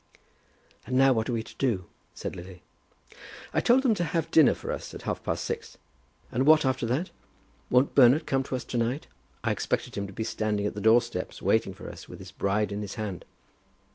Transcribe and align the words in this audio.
"And 0.87 0.97
now 0.97 1.13
what 1.13 1.29
are 1.29 1.33
we 1.33 1.43
to 1.43 1.55
do?" 1.57 1.85
said 2.15 2.35
Lily. 2.35 2.63
"I 3.53 3.61
told 3.61 3.83
them 3.83 3.93
to 3.93 4.03
have 4.03 4.31
dinner 4.31 4.55
for 4.55 4.71
us 4.71 4.95
at 4.95 5.03
half 5.03 5.23
past 5.23 5.45
six." 5.45 5.77
"And 6.31 6.47
what 6.47 6.65
after 6.65 6.87
that? 6.87 7.11
Won't 7.69 7.93
Bernard 7.93 8.25
come 8.25 8.41
to 8.45 8.55
us 8.55 8.63
to 8.63 8.79
night? 8.79 9.05
I 9.43 9.51
expected 9.51 9.93
him 9.95 10.07
to 10.07 10.13
be 10.13 10.23
standing 10.23 10.65
on 10.65 10.73
the 10.73 10.81
door 10.81 11.03
steps 11.03 11.39
waiting 11.39 11.75
for 11.75 11.87
us 11.87 12.09
with 12.09 12.17
his 12.17 12.31
bride 12.31 12.71
in 12.71 12.81
his 12.81 12.95
hand." 12.95 13.25